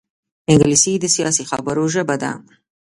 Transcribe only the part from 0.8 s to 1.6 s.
د سیاسي